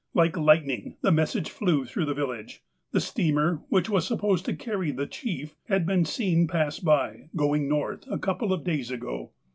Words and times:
Like 0.15 0.35
lightning, 0.35 0.97
the 1.03 1.11
message 1.11 1.51
flew 1.51 1.85
through 1.85 2.05
the 2.05 2.15
village. 2.15 2.63
The 2.91 2.99
steamer, 2.99 3.61
which 3.69 3.87
was 3.87 4.07
supposed 4.07 4.45
to 4.45 4.55
carry" 4.55 4.89
the 4.91 5.05
chief," 5.05 5.53
had 5.67 5.85
been 5.85 6.05
seen 6.05 6.47
pass 6.47 6.79
by, 6.79 7.29
going 7.35 7.69
North, 7.69 8.05
a 8.09 8.17
couple 8.17 8.51
of 8.51 8.63
days 8.63 8.89
ago. 8.89 9.29